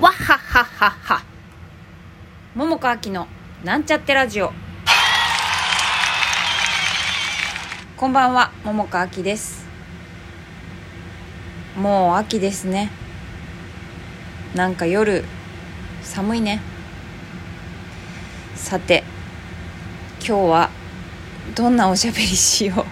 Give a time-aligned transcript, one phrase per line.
[0.00, 1.24] わっはっはっはっは。
[2.54, 3.26] 桃子秋の
[3.64, 4.52] なんちゃってラジオ。
[7.96, 9.66] こんばんは桃子秋です。
[11.76, 12.92] もう秋ですね。
[14.54, 15.24] なんか夜
[16.02, 16.60] 寒いね。
[18.54, 19.02] さて
[20.20, 20.70] 今日は
[21.56, 22.86] どんなおしゃべりしよ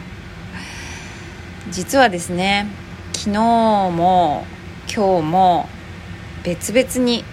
[1.68, 1.70] う。
[1.70, 2.66] 実はですね
[3.12, 3.38] 昨日
[3.92, 4.44] も
[4.92, 5.68] 今日も
[6.46, 7.24] 別々に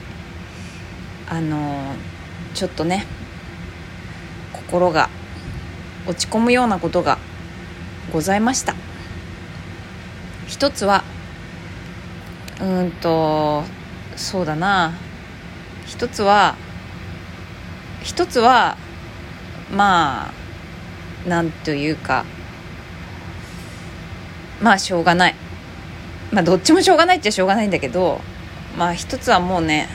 [1.29, 1.93] あの
[2.56, 3.06] ちょっとね
[4.51, 5.07] 心が
[6.07, 7.20] 落ち込むようなことが
[8.11, 8.73] ございました。
[10.47, 11.04] 一つは
[12.60, 13.64] うんと
[14.15, 14.93] そうだな。
[15.86, 16.56] 一つは
[18.01, 18.78] 一つは
[19.71, 20.32] ま
[21.25, 22.25] あなんというか
[24.59, 25.36] まあしょうがない。
[26.32, 28.20] まあどっちもしょうがないっちゃしょうがないんだけど
[28.77, 29.87] まあ一つはもうね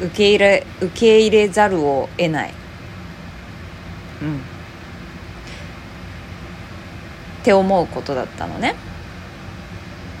[0.00, 2.54] 受け入れ受け入れざるを得ない。
[4.22, 4.38] うん。
[4.38, 4.40] っ
[7.44, 8.74] て思うことだったのね。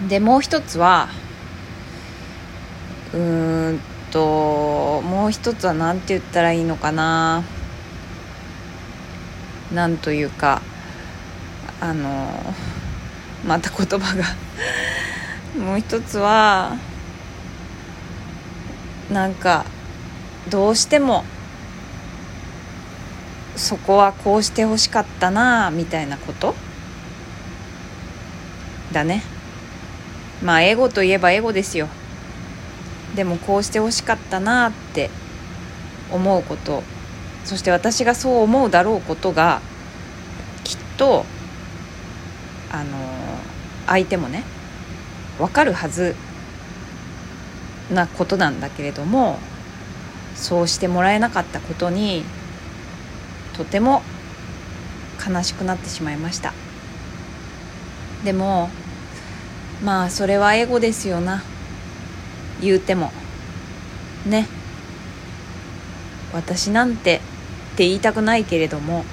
[0.08, 1.08] でもう一つは
[3.12, 7.44] うーんともう一つは何て言ったらいいのかな。
[9.72, 10.60] なんというか
[11.80, 12.28] あの
[13.46, 14.24] また言葉が。
[15.58, 16.76] もう一つは
[19.12, 19.66] なんか
[20.48, 21.24] どうしても
[23.54, 26.54] そこはこうしてほしかったなみたいなこと？
[28.92, 29.22] だね。
[30.42, 31.88] まあエゴといえばエゴですよ。
[33.14, 35.10] でもこうしてほしかったなって
[36.10, 36.82] 思うこと。
[37.44, 39.60] そして私がそう思うだろうことが
[40.64, 41.26] きっと
[42.70, 42.96] あの
[43.86, 44.44] 相手もね
[45.38, 46.16] 分かるはず。
[47.92, 49.38] なことなんだけれども
[50.34, 52.24] そうしてもらえなかったことに
[53.56, 54.02] とても
[55.26, 56.52] 悲しくなってしまいました。
[58.24, 58.70] でも
[59.84, 61.42] まあそれはエゴですよな。
[62.60, 63.12] 言うても。
[64.26, 64.46] ね。
[66.32, 69.04] 私なんてって言いたくないけれども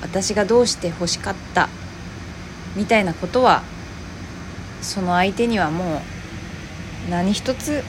[0.00, 1.68] 私がどうして欲しかった
[2.74, 3.62] みたいなことは
[4.80, 6.00] その相手にはもう
[7.10, 7.82] 何一つ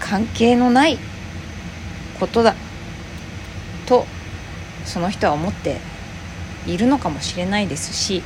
[0.00, 0.98] 関係のない
[2.18, 2.54] ことだ。
[3.86, 4.06] と
[4.84, 5.78] その人は思って
[6.66, 8.22] いるのかもしれないですし。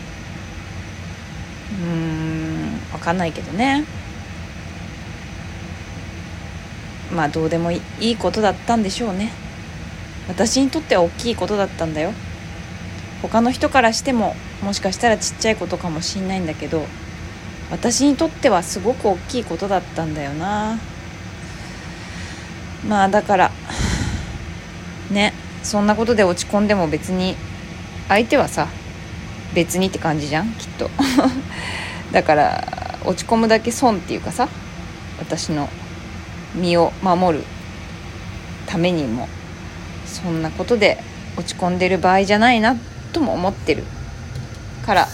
[1.81, 3.85] うーん分かんないけどね。
[7.13, 9.33] まあどうでもいいことだったんでしょうね。
[10.29, 12.13] 私にとっては大きいことだったんだよ。
[13.23, 16.87] 他の人からしてももしかしたらちっちゃいことかもしんないんだけど。
[17.71, 20.79] 私にとってはすごく大きいことだったんだよな。
[22.87, 23.51] まあだから
[25.11, 27.37] ねそんなことで落ち込んでも別に
[28.09, 28.69] 相手はさ
[29.55, 30.91] 別にって感じじゃんきっと。
[32.13, 32.65] だから
[33.05, 34.49] 落ち込むだけ損っていうかさ
[35.19, 35.69] 私の
[36.55, 37.45] 身を守る
[38.67, 39.29] ためにも
[40.07, 41.03] そんなことで
[41.37, 42.77] 落ち込んでる場合じゃないな
[43.13, 43.85] とも思ってる
[44.87, 45.09] から。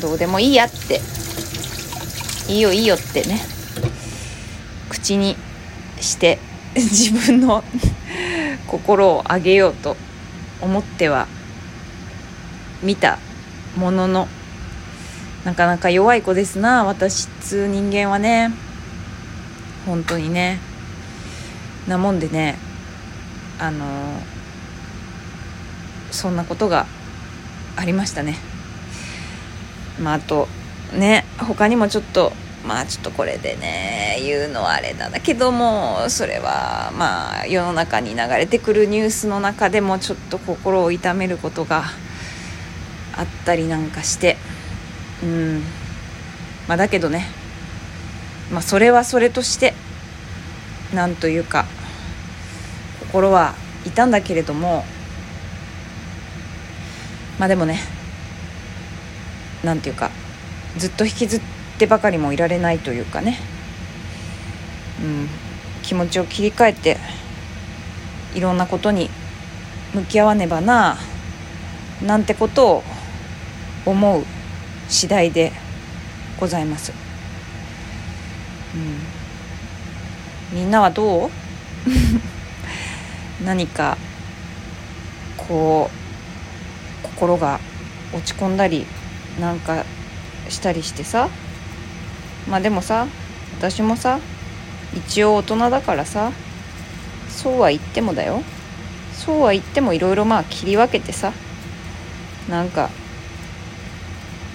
[0.00, 1.00] どうでもいいやって。
[2.48, 3.40] いいよいいよってね。
[4.88, 5.36] 口に
[6.00, 6.38] して
[6.74, 7.64] 自分の
[8.68, 9.96] 心を上げようと
[10.60, 11.26] 思っては
[12.82, 13.18] 見た
[13.76, 14.28] ものの
[15.44, 18.52] なかなか弱い子ですな私っつう人間はね。
[19.86, 20.58] 本当にね。
[21.86, 22.58] なもんでね
[23.60, 23.86] あの
[26.10, 26.86] そんなことが
[27.76, 28.38] ありましたね。
[30.00, 30.48] まああと
[30.92, 32.32] ね他にもちょっと
[32.66, 41.84] まあちょっとこれでね言うのはあれだけどもそれはまあ世の中に流れてくるニュースの中でもちょっと心を痛めることが
[43.16, 44.36] あったりなんかして
[45.22, 45.62] うん。
[46.68, 47.26] まあだけどね
[48.52, 49.74] まあそれはそれとして
[50.94, 51.64] なんというか
[53.00, 53.54] 心は
[53.84, 54.84] 痛んだけれども
[57.38, 57.80] まあでもね
[59.66, 60.10] なんていうか
[60.78, 61.40] ずっと引きずっ
[61.78, 63.36] てばかりもいられないというかね、
[65.02, 65.28] うん、
[65.82, 66.96] 気持ちを切り替えて
[68.36, 69.10] いろんなことに
[69.92, 70.96] 向き合わねばな
[72.00, 72.82] なんてことを
[73.84, 74.24] 思う
[74.88, 75.50] 次第で
[76.38, 76.92] ございます、
[80.52, 81.30] うん、みんなはどう？
[83.44, 83.98] 何か
[85.36, 85.90] こ
[87.02, 87.58] う心が
[88.12, 88.86] 落ち込んだり
[89.40, 89.84] なんか
[90.48, 91.28] したりしてさ。
[92.48, 93.08] まあでもさ
[93.58, 94.20] 私もさ
[94.94, 96.30] 一応大人だからさ
[97.28, 98.42] そうは言ってもだよ。
[99.12, 101.32] そうは言ってもいろいろまあ切り分けてさ
[102.48, 102.90] なんか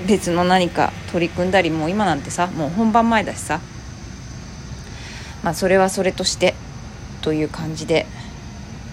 [0.07, 3.59] 別の何か取り組んだりもう今なんてさもう本番前だしさ。
[5.43, 6.53] まあそれはそれとして
[7.21, 8.05] という感じで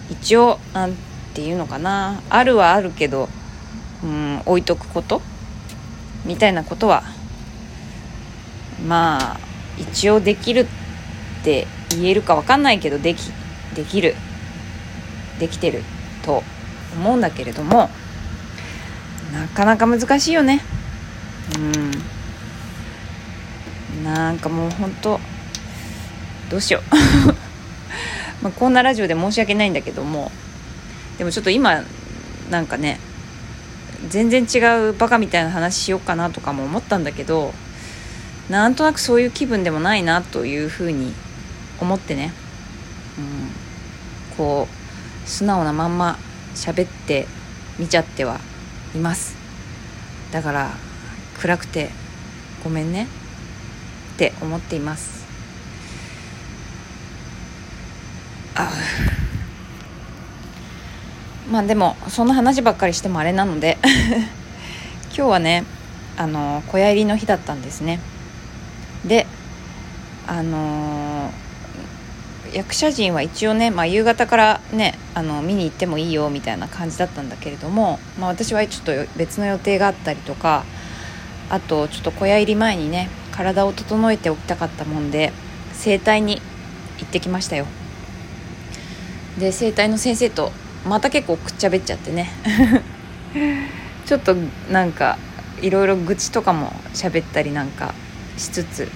[0.09, 0.93] 一応なん
[1.33, 2.21] ていうのかな。
[2.29, 3.29] あるはあるけど
[4.03, 5.21] うん置いとくこと。
[6.29, 7.03] みたいなことは
[8.87, 9.39] まあ
[9.77, 10.65] 一応できるっ
[11.43, 13.31] て言えるか分かんないけどでき
[13.75, 14.15] できる。
[15.39, 15.81] できてる
[16.23, 16.43] と
[16.93, 17.89] 思うんだけれども
[19.33, 20.61] なかなか難しいよね。
[21.57, 21.59] う
[24.01, 24.03] ん。
[24.03, 25.19] なんかもうほんと
[26.49, 26.83] どうしよう。
[28.43, 30.31] まあこんなラジオで申し訳ないんだけども
[31.17, 31.83] でもちょっと今
[32.49, 32.99] なんかね
[34.09, 37.53] 全然違うバカみたいな話しようかなとかも思ったんだけど
[38.49, 41.13] なんとなくそういう気分でもないなというふうに
[41.79, 42.33] 思ってね、
[43.17, 43.21] う
[44.33, 44.67] ん、こ
[45.25, 46.17] う素直なまんま
[46.55, 47.27] 喋って
[47.77, 48.39] みちゃっては
[48.95, 49.37] います。
[50.31, 50.71] だから
[51.39, 51.89] 暗くて
[52.63, 53.07] ごめんね。
[54.15, 55.25] って思っています。
[58.55, 58.69] あ
[61.51, 63.77] まあでもそんな話ばっかりしてもあれなので
[65.15, 65.63] 今日はね
[66.15, 67.99] あの小屋入りの日だったんですね。
[69.05, 69.25] で
[70.27, 80.65] あのー、役者陣は一応ね、まあ、夕方からねあの見に行ってもいいよみたいな感じだったんだけれども、まあ、私はちょっと別の予定があったりとか
[81.49, 85.31] あとちょっと小屋入り前にね体を整えておきたかったもんで
[85.73, 86.41] 整体に
[86.99, 87.65] 行ってきましたよ。
[89.39, 90.51] で整体の先生と
[90.87, 92.29] また結構くっちゃべっちゃってね。
[94.05, 94.35] ちょっと
[94.71, 95.17] なんか
[95.61, 97.93] いろいろ愚痴とかも喋ったりなんか
[98.37, 98.89] しつつ。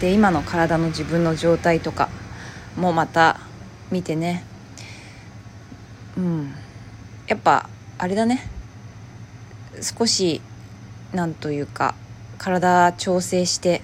[0.00, 2.10] で今の体の自分の状態とか
[2.76, 3.40] もまた
[3.90, 4.44] 見てね。
[6.16, 6.54] うん。
[7.26, 7.68] やっぱ
[7.98, 8.48] あれだね。
[9.80, 10.40] 少し
[11.12, 11.94] なんというか
[12.38, 13.82] 体調整して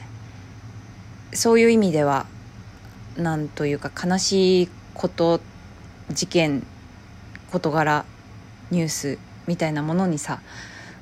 [1.32, 2.26] そういう意味では
[3.16, 5.40] なんというか悲しいこと
[6.10, 6.66] 事件
[7.52, 8.04] 事柄
[8.70, 10.40] ニュースみたいなものにさ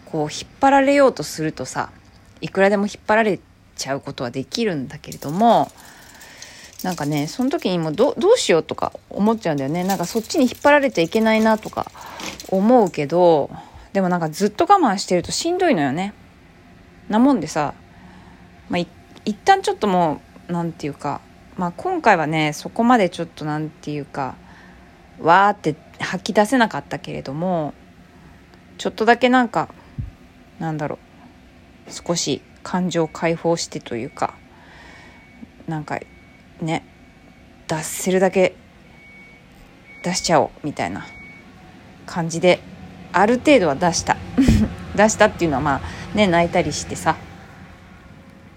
[0.04, 1.90] こう引っ張られようとするとさ
[2.40, 3.38] いくらでも引っ張られ
[3.76, 5.70] ちゃうことはできるんだけれども
[6.82, 9.84] なんかねその時にもどどうしようとか思っちゃうんだよね。
[9.84, 11.90] なんかそっちに引っ張られちゃいけないなとか
[12.48, 13.50] 思うけど
[13.92, 16.14] でもなんかずっと我慢してるとしんどいのよね。
[17.08, 17.74] なもんでさ、
[18.68, 18.86] まあ、
[19.24, 21.20] 一旦ちょっともう何て言うか、
[21.56, 24.36] まあ、今回はねそこまでちょっと何て言うか
[25.20, 27.74] わーって吐き出せなかったけれども
[28.78, 29.68] ちょっとだけなんか
[30.58, 30.98] なんだろ
[31.88, 34.34] う少し感情を解放してというか
[35.66, 35.98] なんか
[36.60, 36.84] ね
[37.68, 38.54] 出せるだけ
[40.02, 41.06] 出しちゃおうみたいな
[42.06, 42.60] 感じで
[43.12, 44.16] ある程度は出した。
[44.96, 47.16] 出したっていうのはまあね泣いたりしてさ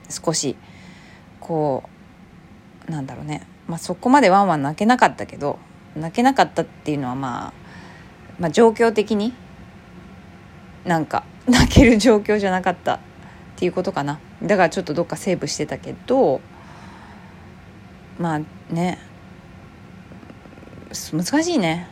[0.09, 0.55] 少し
[1.39, 1.83] こ
[2.87, 5.59] うなんだろうね、まあ、そこまでワンワン泣けなかったけど
[5.95, 7.53] 泣けなかったっていうのはまあ、
[8.39, 9.33] まあ、状況的に
[10.85, 12.99] なんか泣ける状況じゃなかったっ
[13.55, 14.19] ていうことかな。
[14.41, 16.41] だからちょっとどっかセーブしてたけど
[18.19, 18.99] まあね。
[21.11, 21.87] 難しいね。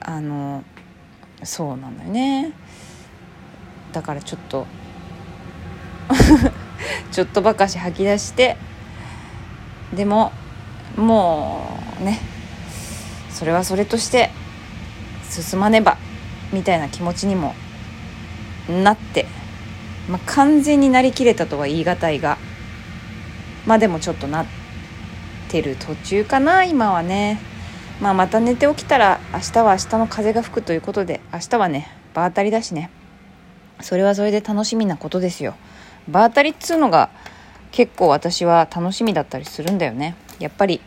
[0.00, 0.64] あの
[1.42, 2.52] そうなんだよね。
[3.92, 4.66] だからちょっと
[7.10, 8.56] ちょっとばかし吐き出して
[9.92, 10.32] でも
[10.96, 12.37] もうね。
[13.38, 14.30] それはそれとして
[15.30, 15.96] 進まねば
[16.52, 17.54] みたいな気持ちにも
[18.68, 19.26] なって
[20.08, 22.38] まあ、完全になりきれたとは言い難いが
[23.66, 24.46] まあでもちょっとなっ
[25.48, 27.38] てる途中かな今はね。
[28.00, 32.90] まあまた寝て起きたら明日は明日の風が吹くということで明日はね場当たりだしね。
[33.80, 35.54] それはそれで楽しみなことですよ。
[36.08, 37.10] 場当たりっつうのが
[37.70, 40.14] 結構私は楽しみだったりするんだよね。
[40.38, 40.80] やっぱり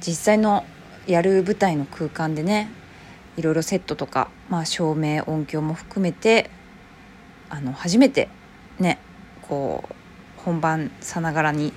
[0.00, 0.64] 実際の
[1.06, 2.70] やる舞台の空間でね
[3.36, 6.50] いろいろセットとか、まあ、照明音響も含めて
[7.50, 8.28] あの初めて
[8.78, 8.98] ね
[9.42, 9.94] こう
[10.42, 11.72] 本番さながらに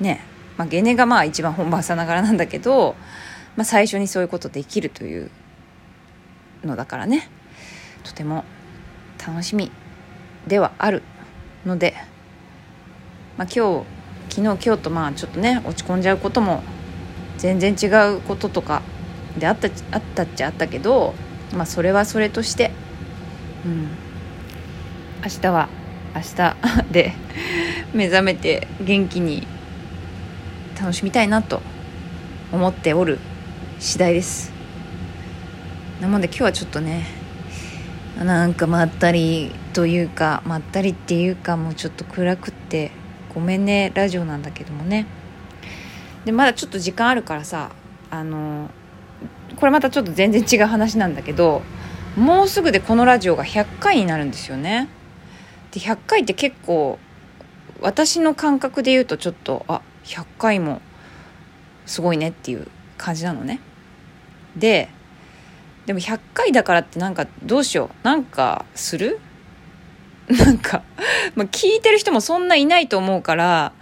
[0.00, 0.20] ね、
[0.56, 2.96] まあ、ゲネがまあ一番本番さながらなんだけど、
[3.56, 5.30] まあ、最初にそういうことできるという
[6.64, 7.28] のだからね
[8.04, 8.44] とても
[9.26, 9.70] 楽しみ
[10.46, 11.02] ではある
[11.66, 11.94] ので、
[13.36, 13.86] まあ、今日
[14.30, 16.62] 昨日今日とまあちょっとね落ち込んじゃうことも
[17.40, 18.82] 全然違うこととか
[19.38, 21.14] であったあったっちゃあったけど、
[21.54, 22.70] まあ、それはそれとして、
[23.64, 23.88] うん、
[25.24, 25.70] 明日は
[26.14, 26.56] 明日
[26.92, 27.12] で
[27.94, 29.46] 目覚めて元気に
[30.78, 31.62] 楽しみたいなと
[32.52, 33.18] 思っておる
[33.78, 34.52] 次第です。
[36.02, 37.06] なので今日はちょっとね
[38.22, 42.90] なんかまったりというかまったりっていうかもうちょっと暗くって
[43.34, 45.06] ごめんねラジオなんだけどもね。
[46.24, 47.70] でまだちょっと時間あるからさ
[48.10, 48.70] あの
[49.56, 51.62] これまたちょっと全然違う話なんだけど
[52.16, 54.88] もうすぐでこのラジオが100回になるんですよね。
[55.72, 56.98] で100回って結構
[57.80, 60.80] 私の感覚で言うとちょっとあ100回も
[61.86, 62.66] すごいねっていう
[62.98, 63.60] 感じなのね。
[64.56, 64.88] で
[65.86, 68.04] でも100回だからってなんかどうしよう。
[68.04, 69.18] なんかする？
[70.30, 70.82] なんか、
[71.34, 73.72] まあ、聞いてる人もそんないないと思うから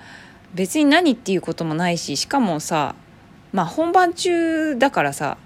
[0.55, 2.95] 別に何っていうこともないししかもさ
[3.53, 5.39] まあ本番中だからさ、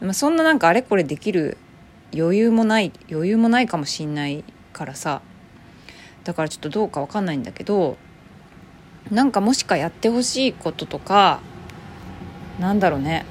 [0.00, 1.56] まあ、そんななんかあれこれできる
[2.14, 5.22] 余裕もない余裕もないかもしんないからさ
[6.24, 7.96] だからちょっとどうかわかんないんだけど
[9.10, 11.40] なんかもしかやってほしいこととか
[12.58, 13.24] なんだろうね。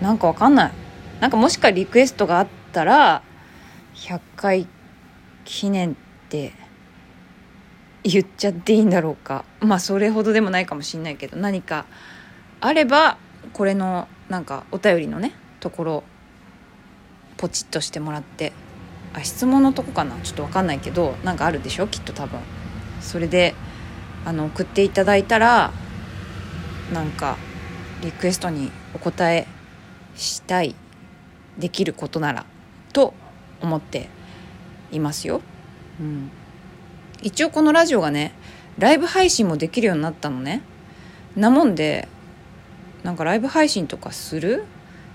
[0.00, 0.72] なんかわかんない。
[1.20, 3.22] なんかもしかリクエストがあったら
[3.94, 4.68] 100回
[5.44, 5.94] 記念っ
[6.28, 6.52] て
[8.10, 9.44] 言っちゃっていいんだろうか。
[9.60, 11.84] まあそれほどでもないかもしんないけど何か
[12.60, 13.18] あれば
[13.52, 16.04] これのなんかお便りのねところ
[17.36, 18.52] ポチッとしてもらって
[19.14, 20.16] あ質問のとこかな？
[20.20, 21.86] ちょっと分かんないけどなんかあるでしょ？
[21.86, 22.40] きっと多分。
[23.00, 23.54] それで
[24.24, 25.72] あの送っていただいたら
[26.92, 27.36] なんか
[28.02, 29.46] リクエストにお答え
[30.16, 30.74] したい
[31.58, 32.46] できることなら
[32.92, 33.14] と
[33.60, 34.08] 思って
[34.90, 35.42] いますよ、
[36.00, 36.30] うん、
[37.22, 38.32] 一応このラジオがね
[38.78, 40.62] ライブ配信もできるようになったのね。
[41.36, 42.08] なもんで
[43.02, 44.64] なんかライブ配信とかする？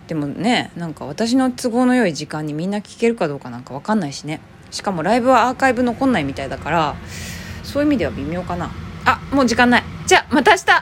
[0.08, 4.42] でもねなんか私の都合の良い時間にみんな聞けるかどうかなんか分かんないしね。
[4.72, 6.96] しかもライブはアーカイブ残んないみたいだから
[7.64, 8.72] そういう意味では微妙かな。
[9.06, 9.84] あもう時間ない。
[10.06, 10.74] じゃあまた明日。